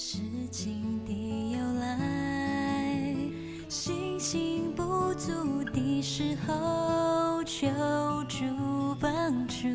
[0.00, 0.18] 事
[0.52, 1.12] 情的
[1.50, 3.16] 由来，
[3.68, 7.66] 信心不足的时候，求
[8.28, 8.44] 助
[9.00, 9.10] 帮
[9.48, 9.66] 助。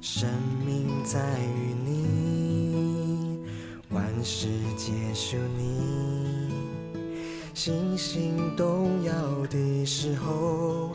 [0.00, 0.30] 生
[0.64, 3.40] 命在于你，
[3.90, 4.46] 万事
[4.76, 6.48] 皆属你。
[7.54, 9.12] 信心动摇
[9.48, 10.92] 的时候，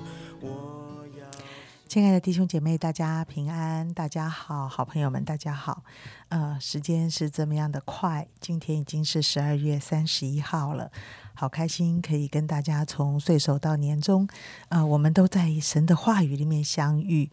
[1.94, 5.84] 亲爱的弟兄姐妹，大家平安，大家好，好朋友们，大家好。
[6.29, 10.92] 呃，时间是这么样的快，今天已经是十二月三十一号了，
[11.36, 14.28] 好开心可以跟大家从岁首到年终，
[14.70, 17.29] 呃，我们都在神的话语里面相遇，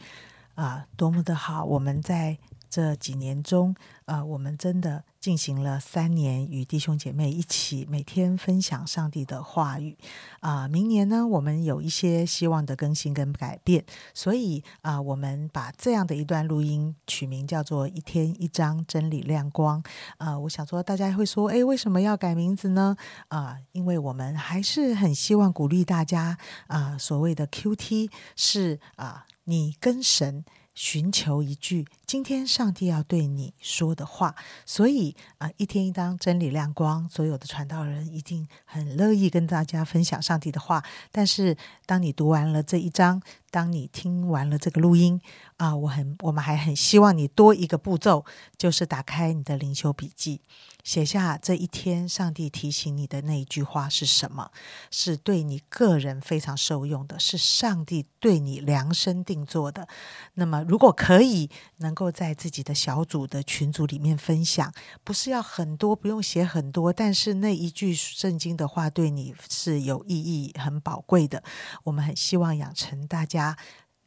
[0.57, 1.65] 啊、多么的好！
[1.65, 2.37] 我们在
[2.71, 3.75] 这几年中，
[4.05, 9.99] 呃，我们真的进行了三年，与弟兄姐妹一起每天分享上帝的话语。
[10.39, 13.85] 啊、明年呢，我们有一些希望的更新跟改变，
[14.15, 19.83] 所以啊、我们把这样的一段录音取名叫做“一天一张真理亮光”。
[20.17, 22.97] 啊、我想说，大家会说，诶，为什么要改名字呢？
[23.29, 30.45] 啊、因为我们还是很希望鼓励大家啊、所谓的 QT 是啊、你跟神。
[30.83, 40.83] 寻求一句今天上帝要对你说的话，所以啊、一天一当真理亮光，所有的传道人一定很乐意跟大家分享上帝的话。
[41.13, 43.21] 但是，当你读完了这一章，
[43.51, 45.21] 当你听完了这个录音
[45.57, 48.25] 啊、我很我们还很希望你多一个步骤，
[48.57, 50.41] 就是打开你的灵修笔记，
[50.83, 54.51] 写下这一天上帝提醒你的那一句话是什么，
[54.91, 59.87] 是对你个人非常受用的，是上帝对你量身定做的。
[60.33, 64.73] 那么，如果可以，能够在自己的小组的群组里面分享，
[65.05, 71.45] 不是要很多，不用写很多，但是那一句圣经的话对你是有意义、很宝贵的。
[71.85, 73.40] 我们很希望养成大家。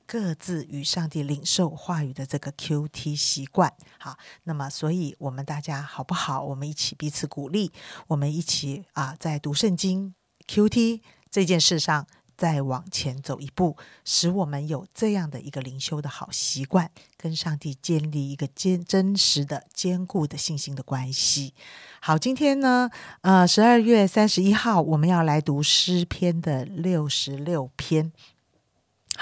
[0.05, 6.43] 各自与上帝领受话语的这个 QT 习惯，好，那么所以我们大家好不好？
[6.43, 7.71] 我们一起彼此鼓励，
[8.07, 10.13] 我们一起啊，在读圣经
[10.47, 11.01] QT
[11.31, 12.05] 这件事上
[12.35, 21.53] 再往前走一步，使我们有这样的一个灵修的好习惯，跟上帝建立一个坚真实的、坚固的信心的关系。
[22.01, 22.89] 好，今天呢，
[23.21, 28.11] 呃，十二月三十一号，我们要来读诗篇的六十六篇。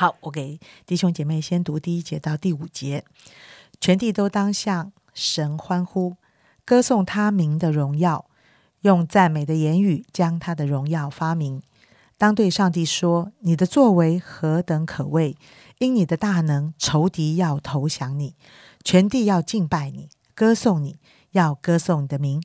[0.02, 3.06] 好，我给弟兄姐妹先读第一节到第五节。
[3.80, 6.16] 全地都当向神欢呼，
[6.66, 8.26] 歌颂他名的荣耀，
[8.80, 11.62] 用赞美的言语将他的荣耀发明。
[12.18, 15.38] 当对上帝说：“你的作为何等可畏！
[15.78, 18.34] 因你的大能，仇敌要投降你，
[18.84, 20.98] 全地要敬拜你，歌颂你，
[21.34, 22.42] 要歌颂你的名。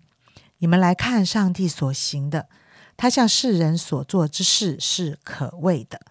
[0.59, 2.51] 你们来看上帝所行的，
[2.99, 6.03] 他向世人所做之事是可畏的。”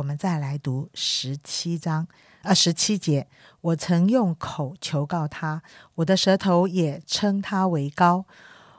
[0.00, 2.08] 我们再来读十七章，
[2.42, 3.28] 二，十七节。
[3.60, 5.62] 我曾用口求告他，
[5.96, 8.24] 我的舌头也称他为高。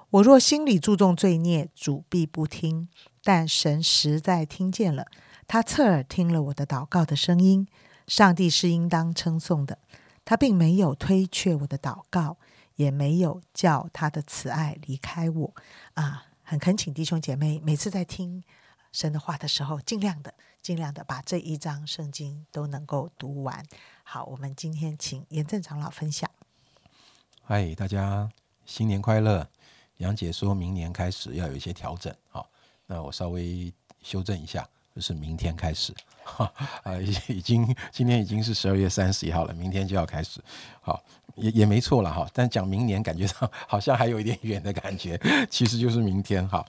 [0.10, 2.90] 我若心里注重罪孽，主必不听。
[3.24, 5.06] 但神实在听见了，
[5.48, 7.68] 他侧耳听了我的祷告的声音。
[8.08, 9.78] 上帝是应当称颂的，
[10.26, 12.38] 他并没有推却我的祷告，
[12.78, 15.54] 也没有叫他的慈爱离开我。
[15.94, 18.44] 啊，很恳请弟兄姐妹，每次在听
[18.92, 23.66] 神的话的时候，尽量的、尽量的把这一章圣经都能够读完。
[24.04, 26.30] 好，我们今天请严正长老分享。
[27.44, 28.30] 嗨，大家
[28.66, 29.48] 新年快乐！
[29.98, 32.50] 杨姐说明年开始要有一些调整，好，
[32.88, 33.72] 那我稍微
[34.02, 36.52] 修正一下，就是明天开始，哈
[36.84, 36.98] 啊，
[37.28, 40.42] 已经今天已经是十二月三十一号了，明天就要开始，
[40.82, 41.04] 好，
[41.36, 45.20] 也也没错了哈，但讲明年感觉上好像还有一点远的感觉，
[45.50, 46.66] 其实就是明天哈。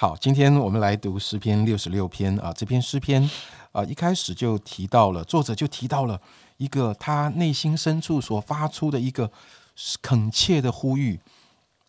[0.00, 3.28] 好今天我们来读诗篇六十六篇啊，这篇诗篇
[3.70, 6.18] 啊一开始就提到了，作者就提到了
[6.56, 9.30] 一个他内心深处所发出的一个
[10.00, 11.20] 恳切的呼吁，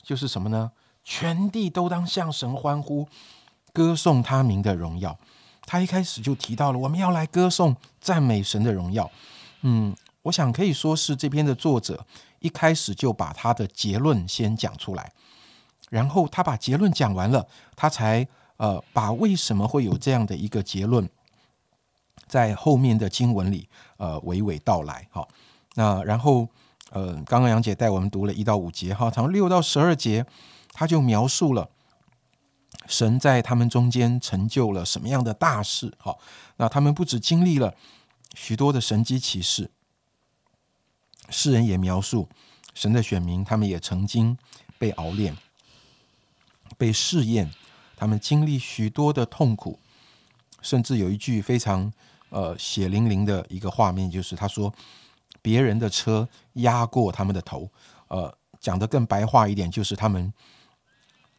[0.04, 0.74] 就是什么呢？
[1.06, 3.08] 全地都当向神欢呼，
[3.72, 5.18] 歌颂他名的荣耀。
[5.62, 9.10] 他一开始就提到了，我们要来歌颂、赞美神的荣耀。
[9.62, 12.06] 嗯，我想可以说是这篇的作者
[12.40, 15.14] 一开始就把他的结论先讲出来，
[15.92, 17.46] 然后他把结论讲完了，
[17.76, 21.08] 他才呃把为什么会有这样的一个结论，
[22.28, 23.68] 在后面的经文里
[23.98, 25.06] 呃娓娓道来。
[25.12, 25.28] 好，
[25.76, 26.48] 那然后
[26.92, 30.26] 呃，刚刚杨姐带我们读了一到五节哈，从六到十二节，
[30.72, 31.70] 他就描述了
[32.88, 35.94] 神在他们中间成就了什么样的大事。
[35.98, 36.20] 好，
[36.56, 37.76] 那他们不止经历了
[38.34, 39.70] 许多的神机骑士，
[41.30, 42.30] 世人也描述
[42.74, 44.38] 神的选民，他们也曾经
[44.78, 45.36] 被熬炼、
[46.82, 47.48] 被试验，
[47.96, 49.78] 他们经历许多的痛苦，
[50.64, 51.94] 甚至有一句非常
[52.30, 54.74] 呃血淋淋的一个画面，就是他说
[55.44, 57.70] 别人的车压过他们的头，
[58.08, 60.34] 呃，讲得更白话一点，就是他们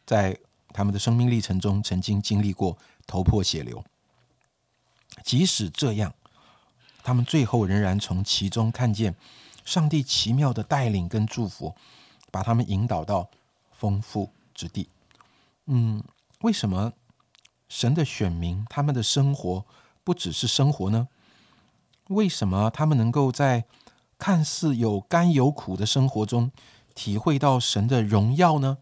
[0.05, 3.83] 在他们的生命历程中曾经经历过头破血流。
[5.25, 6.13] 即使这样，
[7.03, 9.13] 他们最后仍然从其中看见
[9.65, 11.75] 上帝奇妙的带领跟祝福，
[12.31, 13.29] 把他们引导到
[13.73, 14.87] 丰富之地。
[15.65, 16.03] 嗯，
[16.41, 16.93] 为什么
[17.69, 19.65] 神的选民他们的生活
[20.03, 21.07] 不只是生活呢？
[22.09, 23.65] 为什么他们能够在
[24.17, 26.51] 看似有甘有苦的生活中
[26.93, 28.79] 体会到神的荣耀呢？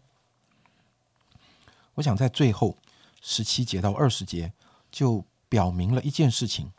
[1.94, 2.78] 我想在最后
[3.20, 4.52] 十七节到二十节
[4.90, 6.72] 就表明了一件事情。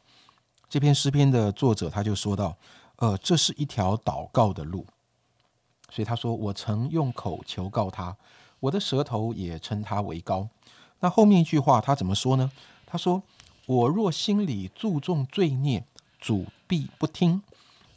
[0.68, 2.58] 这篇诗篇的作者他就说到
[2.98, 4.86] ：“呃，这是一条祷告的路。”
[5.90, 8.18] 所以他说：“我曾用口求告他，
[8.63, 10.48] 我的舌头也称他为高。”
[11.01, 12.51] 那后面一句话他怎么说呢？
[12.86, 13.24] 他说
[13.68, 15.86] ：“我若心里注重罪孽。”
[16.24, 17.44] 主必不听，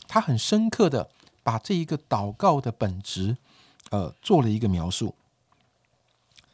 [0.09, 1.09] 他很深刻的
[1.45, 3.37] 把这一个祷告的本质，
[3.91, 5.15] 呃，做了一个描述。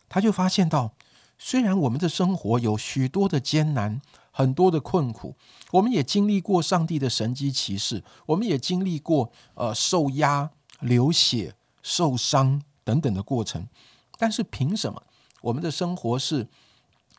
[0.06, 0.92] 他就发现到，
[1.38, 5.34] 虽然我们的生活有许多的艰难，很多的困苦，
[5.70, 10.50] 我们也经历过上帝的神机骑士，我们也经历过呃受压、
[10.80, 13.66] 流血、受伤等等的过程，
[14.22, 15.02] 但是凭什么
[15.40, 16.46] 我们的生活是？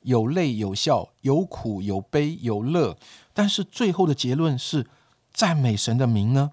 [0.04, 2.98] 有泪有笑，有苦有悲有乐，
[3.34, 4.86] 但是最后的结论是
[5.32, 6.52] 赞美神的名呢？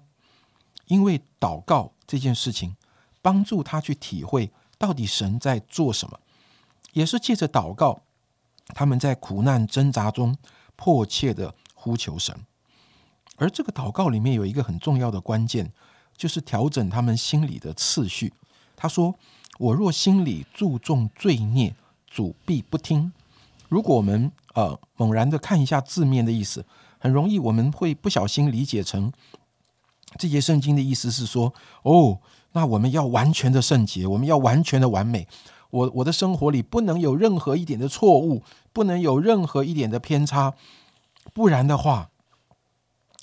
[0.87, 2.77] 因为祷告这件事情，
[3.21, 6.17] 帮助他去体会到底神在做什么，
[6.93, 8.03] 也是借着祷告，
[8.67, 10.37] 他们在苦难挣扎中
[10.77, 12.33] 迫切的呼求神。
[13.35, 15.73] 而这个祷告里面有一个很重要的关键，
[16.15, 18.33] 就是调整他们心里的次序。
[18.77, 19.13] 他说
[19.61, 21.75] ：“我若心里注重罪孽，
[22.07, 23.13] 主必不听。”
[23.69, 26.65] 如果我们呃猛然的看一下字面的意思，
[26.97, 29.13] 很容易我们会不小心理解成
[30.17, 31.53] 这节圣经的意思是说，
[31.83, 32.19] 哦，
[32.53, 35.27] 那我们要完全的圣洁，我们要完全的完美，
[35.69, 38.43] 我我的生活里不能有任何一点的错误，
[38.73, 40.55] 不能有任何一点的偏差，
[41.33, 42.09] 不然的话，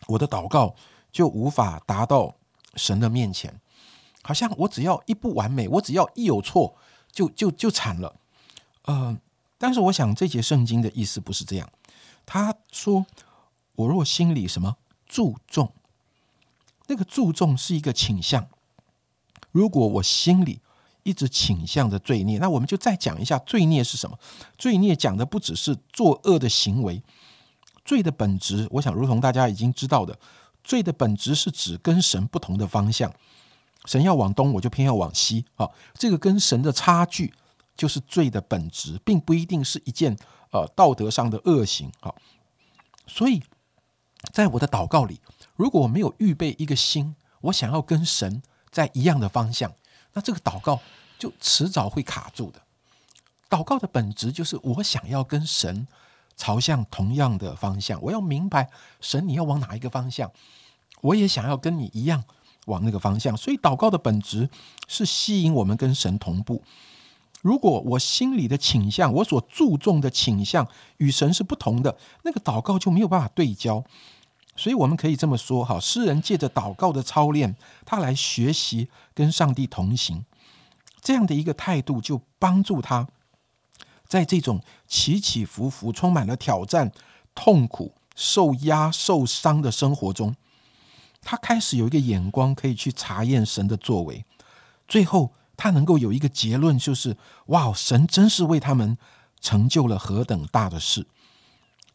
[0.07, 0.77] 我的祷告
[1.11, 2.37] 就无法达到
[2.77, 3.61] 神的面前。
[4.29, 6.77] 好像我只要一不完美，我只要一有错，
[7.11, 8.15] 就就就惨了，
[8.87, 9.19] 嗯。
[9.57, 11.67] 但是我想，这节圣经的意思不是这样。
[12.27, 13.07] 他说
[13.75, 14.77] ：“我若心里什么
[15.07, 15.73] 注重，
[16.89, 18.47] 那个注重是一个倾向。
[19.51, 20.61] 如果我心里
[21.05, 24.19] 一直倾向着罪孽，那我们就再讲一下罪孽是什么。
[24.59, 27.03] 罪孽讲的不只是作恶的行为，
[27.83, 30.19] 罪的本质，我想如同大家已经知道的，
[30.63, 33.11] 罪的本质是指跟神不同的方向。
[33.89, 35.69] 神要往东，我就偏要往西啊。
[35.95, 37.35] 这个跟神的差距。”
[37.79, 40.19] 就是罪的本质，并不一定是一件
[40.51, 42.13] 呃道德上的恶行啊。
[43.07, 43.41] 所以，
[44.33, 45.21] 在我的祷告里，
[45.55, 48.43] 如果我没有预备一个心，我想要跟神
[48.73, 49.73] 在一样的方向，
[50.15, 50.81] 那这个祷告
[51.21, 52.61] 就迟早会卡住的。
[53.49, 55.87] 祷告的本质就是我想要跟神
[56.37, 58.69] 朝向同样的方向，我要明白
[59.01, 60.33] 神你要往哪一个方向，
[61.03, 62.25] 我也想要跟你一样
[62.69, 63.37] 往那个方向。
[63.37, 64.49] 所以，祷告的本质
[64.87, 66.63] 是吸引我们跟神同步。
[67.43, 70.67] 如果我心里的倾向，我所注重的倾向
[70.97, 73.85] 与神是不同的，那个祷告就没有办法对焦。
[74.57, 77.55] 所以我们可以这么说：哈，诗人借着祷告的操练，
[77.87, 80.25] 他来学习跟上帝同行，
[81.01, 83.07] 这样的一个态度，就帮助他
[84.09, 86.91] 在这种起起伏伏、充满了挑战、
[87.37, 90.35] 痛苦、受压、受伤的生活中，
[91.23, 94.25] 他开始有一个眼光，可以去查验神的作为，
[94.87, 95.33] 最后。
[95.61, 98.97] 他能够有一个结论，就是哇，神真是为他们
[99.41, 101.05] 成就了何等大的事，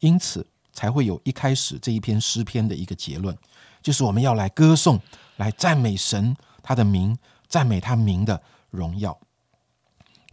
[0.02, 3.38] 因此才会有一开始这一篇诗篇的一个结论，
[3.82, 5.00] 就是我们要来歌颂、
[5.38, 9.18] 来赞美神他的名，赞美他名的荣耀。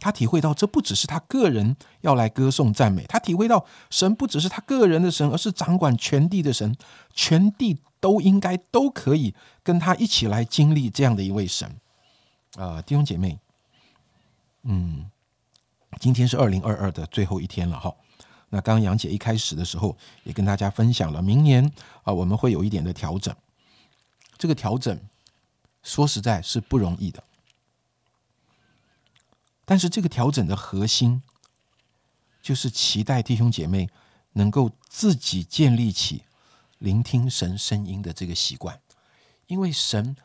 [0.01, 6.75] 他体会到，这不只是他个人要来歌颂赞美，他体会到神不只是他个人的神，而是掌管全地的神，
[7.13, 11.79] 全地都应该都可以跟他一起来经历这样的一位神。
[12.57, 13.39] 啊，弟兄姐妹，
[14.63, 15.09] 嗯，
[16.01, 17.95] 今天是二零二二的最后一天了哈。
[18.49, 21.71] 那刚杨姐一开始的时候也跟大家分享了，明年
[22.03, 23.33] 啊我们会有一点的调整。
[24.37, 24.99] 这个调整
[25.83, 27.23] 说实在是不容易的，
[29.63, 31.21] 但是这个调整的核心
[32.41, 33.89] 就是期待弟兄姐妹
[34.33, 36.23] 能够自己建立起
[36.81, 38.79] 聆听神声音的这个习惯，
[39.47, 40.15] 因为神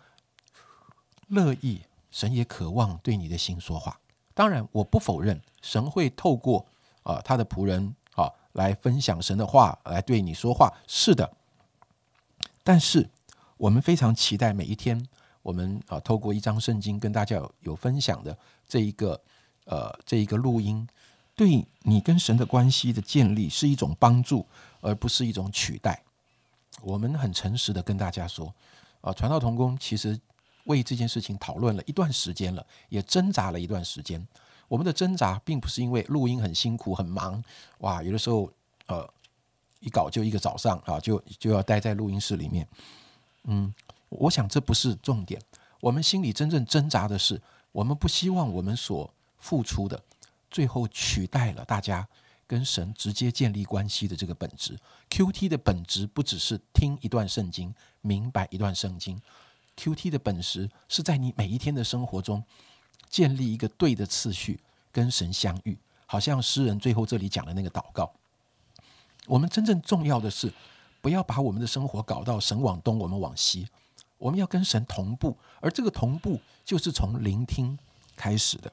[1.28, 1.82] 乐意。
[2.08, 4.00] 神也渴望对你的心说话。
[4.32, 6.64] 当然，我不否认神会透过
[7.02, 10.72] 啊他的仆人啊来分享神的话，来对你说话。
[10.86, 11.30] 是的，
[12.64, 13.10] 但是
[13.58, 15.06] 我们非常期待每一天
[15.42, 19.20] 我们啊透过一张圣经跟大家有有分享的这一个
[19.66, 20.88] 呃这一个录音，
[21.34, 24.46] 对你跟神的关系的建立是一种帮助，
[24.80, 26.02] 而不是一种取代。
[26.83, 28.54] 我们很诚实的跟大家说，
[29.00, 30.18] 啊，传道同工其实
[30.64, 34.25] 为这件事情讨论了一段时间了，也挣扎了一段时间。
[34.68, 37.42] 我们的挣扎并不是因为录音很辛苦很忙，
[37.78, 38.50] 哇，有的时候
[38.87, 39.09] 呃
[39.80, 42.66] 一搞就一个早上啊，就就要待在录音室里面。
[43.45, 43.73] 嗯，
[44.09, 45.40] 我想这不是重点。
[45.80, 47.40] 我们心里真正挣扎的是，
[47.71, 50.02] 我们不希望我们所付出的
[50.50, 52.06] 最后取代了大家
[52.47, 54.79] 跟神直接建立关系的这个本质。
[55.11, 59.21] Q T 的本质不只是听一段圣经，明白一段圣经。
[59.76, 62.45] Q T 的本质是在你每一天的生活中。
[63.09, 64.59] 建立一个对的次序，
[64.91, 68.12] 跟神相遇，好像诗人最后这里讲的那个祷告。
[69.26, 70.53] 我们真正重要的是，
[71.00, 73.69] 不要把我们的生活搞到神往东，我们往西。
[74.19, 77.79] 我们要跟神同步，而这个同步就是从聆听
[78.17, 78.73] 开始的。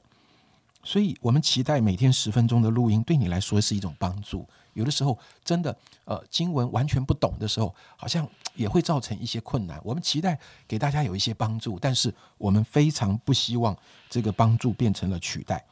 [0.84, 4.46] 所以，我们期待每天十分钟的录音，对你来说是一种帮助。
[4.74, 5.74] 有的时候，真的，
[6.04, 9.80] 呃，经文完全不懂的时候，好像也会造成一些困难。
[9.82, 10.38] 我们期待
[10.68, 13.76] 给大家有一些帮助，但是我们非常不希望
[14.10, 15.64] 这个帮助变成了取代。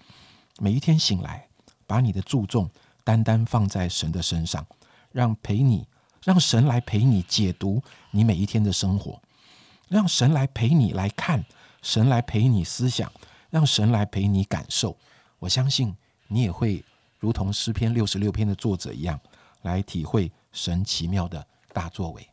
[0.58, 1.46] 每一天醒来，
[1.86, 2.70] 把你的注重
[3.04, 4.64] 单单放在神的身上，
[5.10, 5.86] 让陪你，
[6.24, 9.20] 让神来陪你解读你每一天的生活，
[9.88, 11.44] 让神来陪你来看，
[11.82, 13.12] 神来陪你思想。
[13.52, 14.96] 让神来陪你感受，
[15.38, 15.94] 我相信
[16.28, 16.82] 你也会
[17.20, 19.20] 如同诗篇六十六篇的作者一样，
[19.60, 22.26] 来体会神奇妙的大作为。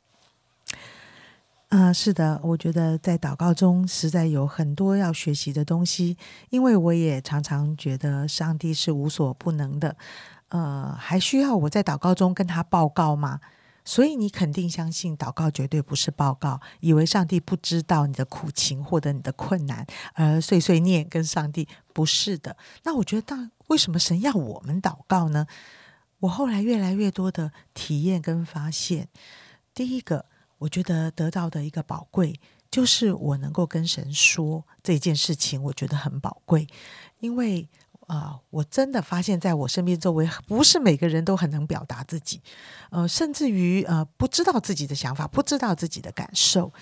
[1.68, 6.16] 啊，是的，我觉得在祷告中实在有很多要学习的东西，
[6.52, 9.98] 因为我也常常觉得上帝是无所不能的，
[10.48, 13.42] 呃，还需要我在祷告中跟他报告吗？
[13.90, 22.56] 所以你肯定相信，祷告绝对不是报告，以为上帝不知道你的苦情或者你的困难，而碎碎念跟上帝不是的。
[22.84, 25.48] 那我觉得，当为什么神要我们祷告呢？
[26.20, 29.10] 我后来越来越多的体验跟发现，
[29.74, 30.28] 第一个，
[30.60, 36.68] 我觉得得到的一个宝贵，就是我能够跟神说这件事情，我觉得很宝贵，
[37.22, 37.68] 因为。
[38.10, 42.42] 啊，我真的发现，在我身边周围，不是每个人都很能表达自己，
[42.90, 46.74] 呃，甚至于呃，不知道自己的想法，不知道自己的感受。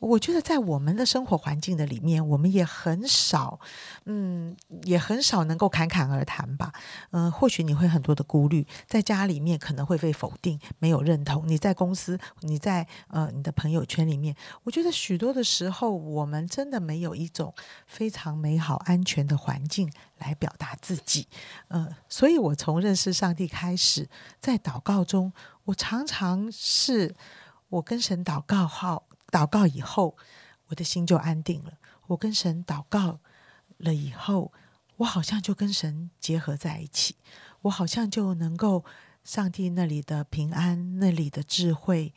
[0.00, 3.60] 我觉得在我们的生活环境的里面，我们也很少，
[4.06, 6.72] 嗯，也很少能够侃侃而谈吧。
[7.10, 17.54] 嗯，或许你会很多的顾虑，在家里面可能会被否定，没有认同；你在公司，你在呃你的朋友圈里面，我觉得许多的时候，我们真的没有一种
[17.86, 21.28] 非常美好、安全的环境来表达自己。
[21.68, 24.08] 呃，所以我从认识上帝开始，
[24.40, 25.30] 在祷告中，
[25.64, 27.14] 我常常是
[27.68, 29.02] 我跟神祷告后。
[29.30, 30.16] 祷告以后，
[30.66, 31.74] 我的心就安定了。
[32.08, 33.20] 我跟神祷告
[33.78, 34.52] 了以后，
[34.96, 37.16] 我好像就跟神结合在一起。
[37.62, 38.84] 我好像就能够
[39.22, 42.12] 上帝那里的平安、那里的智慧、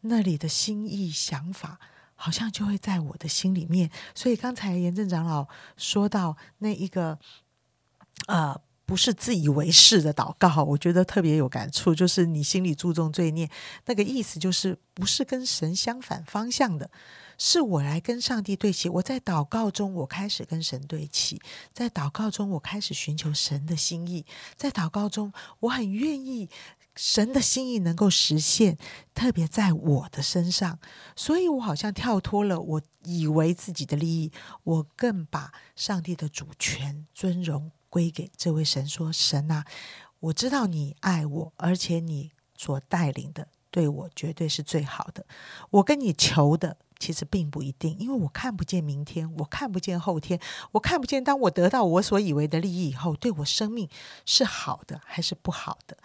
[0.00, 1.78] 那里的心意想法，
[2.14, 3.90] 好像就会在我的心里面。
[4.14, 5.46] 所以刚才严正长老
[5.76, 7.18] 说到那一个，
[8.26, 8.60] 呃。
[8.86, 11.92] 不是自以为是的祷告，我觉得特别有感触。
[11.92, 13.50] 就是你心里注重罪孽，
[13.86, 16.88] 那个意思就是不是跟神相反方向的，
[17.36, 18.88] 是我来跟上帝对齐。
[18.88, 21.36] 我在祷告中，我开始跟神对齐；
[21.72, 24.24] 在祷告中，我开始寻求神的心意；
[24.56, 26.48] 在祷告中，我很愿意
[26.94, 28.78] 神的心意能够实现，
[29.12, 30.78] 特别在我的身上。
[31.16, 34.30] 所以我好像跳脱了我以为自己的利益，
[34.62, 37.72] 我更把上帝的主权尊荣。
[37.96, 39.64] 归给这位神说：“神啊，
[40.20, 45.24] 我知道你爱我，而且你所带领的对我绝对是最好的。
[45.70, 50.38] 我跟你求的其实并不一定，因为我看不见明天，我看不见后天，
[50.72, 53.88] 我看不见当我得到我所以为的利益以后，对我生命
[54.26, 55.96] 是好的还是不好的。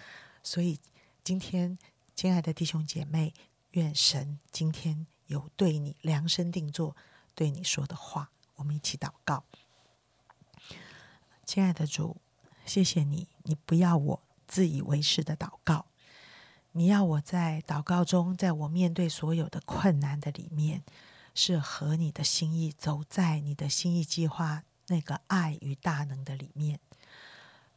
[0.42, 0.80] 所以
[1.26, 1.78] 今天，
[2.16, 3.34] 亲爱的弟兄姐妹，
[3.72, 6.96] 愿神今天有对你量身定做
[7.36, 9.44] 对你说的话，我们一起祷告。”
[11.54, 12.16] 亲爱的主，
[12.66, 15.86] 谢谢你，你不要我自以为是的祷告，
[16.72, 20.82] 你要我在祷告中，在我面对所有的困难的里面，
[21.36, 26.80] 是合你的心意，走在你的心意计划那个爱与大能的里面。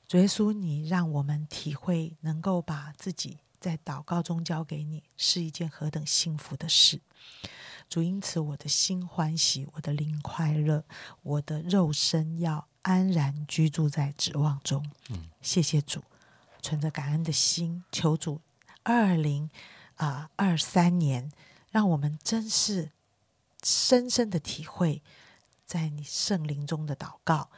[0.06, 7.00] 主耶稣，你让我们体会，能够把自己在祷告中交给你，是一件何等幸福的事。
[7.88, 10.84] 主因此，我的心欢喜，我的灵快乐，
[11.22, 14.84] 我的肉身要安然居住在指望中。
[15.10, 16.02] 嗯，谢谢主，
[16.60, 18.40] 存着感恩的心，求主
[18.82, 19.48] 二零
[19.96, 21.30] 啊二三年，
[21.70, 22.90] 让我们真是
[23.62, 25.02] 深深的体会，
[25.64, 27.50] 在你圣灵中的祷告，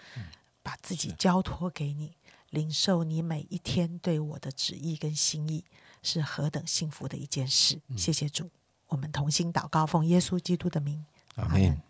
[0.62, 2.16] 把自己交托给你，
[2.50, 5.64] 领受你每一天对我的旨意跟心意，
[6.02, 7.80] 是何等幸福的一件事。
[7.96, 8.50] 谢谢主。
[8.88, 11.04] 我们同心祷告，奉耶稣基督的名，
[11.36, 11.80] 阿门。